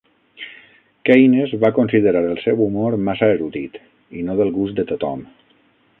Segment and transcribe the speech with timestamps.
[1.09, 3.79] Keynes va considerar el seu humor massa erudit
[4.23, 5.27] i no del gust de tothom.